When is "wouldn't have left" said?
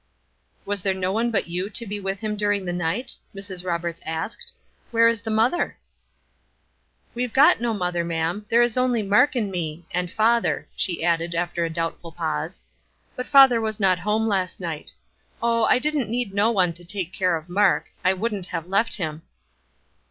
18.13-18.95